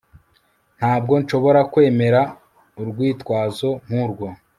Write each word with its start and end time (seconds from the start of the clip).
Ntabwo 0.77 1.13
nshobora 1.21 1.61
kwemera 1.71 2.21
urwitwazo 2.81 3.69
nkurwo 3.85 4.27